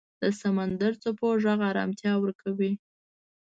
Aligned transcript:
د 0.21 0.23
سمندر 0.41 0.91
څپو 1.01 1.27
غږ 1.43 1.59
آرامتیا 1.71 2.13
ورکوي. 2.19 2.71